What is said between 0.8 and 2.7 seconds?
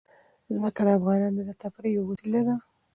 د افغانانو د تفریح یوه وسیله ده.